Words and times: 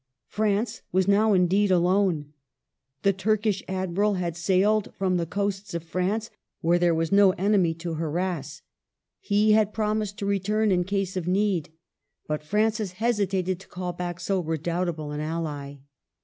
France 0.25 0.81
was 0.91 1.07
now, 1.07 1.33
indeed, 1.33 1.69
alone. 1.69 2.33
The 3.03 3.13
Turkish 3.13 3.61
admiral 3.67 4.15
had 4.15 4.35
sailed 4.35 4.91
from 4.95 5.17
the 5.17 5.27
coasts 5.27 5.75
of 5.75 5.83
France, 5.83 6.31
where 6.59 6.79
there 6.79 6.95
was 6.95 7.11
no 7.11 7.33
enemy 7.33 7.75
to 7.75 7.93
harass. 7.93 8.63
He 9.19 9.51
had 9.51 9.75
promised 9.75 10.17
to 10.17 10.25
return 10.25 10.71
in 10.71 10.85
case 10.85 11.15
of 11.15 11.27
need; 11.27 11.69
but 12.27 12.41
Francis 12.41 12.93
hesitated 12.93 13.59
to 13.59 13.67
call 13.67 13.93
back 13.93 14.19
so 14.19 14.39
redoubtable 14.39 15.11
an 15.11 15.19
ally. 15.21 15.75